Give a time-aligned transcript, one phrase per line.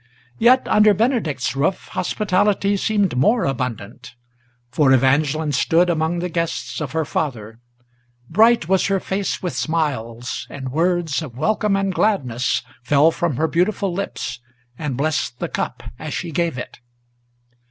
[0.39, 4.15] Yet under Benedict's roof hospitality seemed more abundant:
[4.71, 7.59] For Evangeline stood among the guests of her father;
[8.27, 13.47] Bright was her face with smiles, and words of welcome and gladness Fell from her
[13.47, 14.39] beautiful lips,
[14.75, 16.79] and blessed the cup as she gave it.